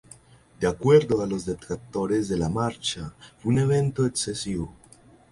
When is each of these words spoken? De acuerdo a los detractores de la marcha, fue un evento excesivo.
De 0.59 0.65
acuerdo 0.65 1.21
a 1.21 1.27
los 1.27 1.45
detractores 1.45 2.27
de 2.27 2.35
la 2.35 2.49
marcha, 2.49 3.13
fue 3.39 3.53
un 3.53 3.59
evento 3.59 4.07
excesivo. 4.07 4.73